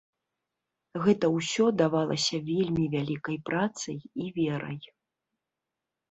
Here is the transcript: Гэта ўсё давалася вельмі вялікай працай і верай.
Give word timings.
Гэта 1.03 1.25
ўсё 1.33 1.65
давалася 1.81 2.39
вельмі 2.47 2.85
вялікай 2.95 3.37
працай 3.49 3.97
і 4.23 4.31
верай. 4.39 4.79